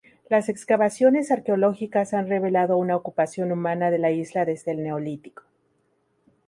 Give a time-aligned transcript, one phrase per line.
[0.31, 5.43] Las excavaciones arqueológicas han revelado una ocupación humana de la isla desde el Neolítico.